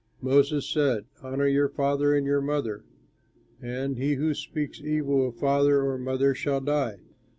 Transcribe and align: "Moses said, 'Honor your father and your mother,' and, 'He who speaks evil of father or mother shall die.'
"Moses 0.19 0.67
said, 0.67 1.05
'Honor 1.21 1.45
your 1.47 1.69
father 1.69 2.15
and 2.15 2.25
your 2.25 2.41
mother,' 2.41 2.83
and, 3.61 3.99
'He 3.99 4.15
who 4.15 4.33
speaks 4.33 4.81
evil 4.81 5.27
of 5.27 5.35
father 5.35 5.83
or 5.83 5.99
mother 5.99 6.33
shall 6.33 6.59
die.' 6.59 7.01